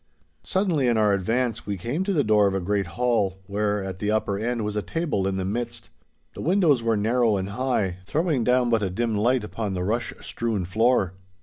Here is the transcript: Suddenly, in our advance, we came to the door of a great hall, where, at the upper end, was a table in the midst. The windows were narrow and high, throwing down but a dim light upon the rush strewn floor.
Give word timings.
Suddenly, 0.41 0.87
in 0.87 0.97
our 0.97 1.13
advance, 1.13 1.67
we 1.67 1.77
came 1.77 2.03
to 2.05 2.11
the 2.11 2.23
door 2.23 2.47
of 2.47 2.55
a 2.55 2.59
great 2.59 2.87
hall, 2.87 3.37
where, 3.45 3.83
at 3.83 3.99
the 3.99 4.09
upper 4.09 4.39
end, 4.39 4.65
was 4.65 4.75
a 4.75 4.81
table 4.81 5.27
in 5.27 5.35
the 5.37 5.45
midst. 5.45 5.91
The 6.33 6.41
windows 6.41 6.81
were 6.81 6.97
narrow 6.97 7.37
and 7.37 7.49
high, 7.49 7.97
throwing 8.07 8.43
down 8.43 8.71
but 8.71 8.81
a 8.81 8.89
dim 8.89 9.15
light 9.15 9.43
upon 9.43 9.75
the 9.75 9.83
rush 9.83 10.11
strewn 10.19 10.65
floor. 10.65 11.13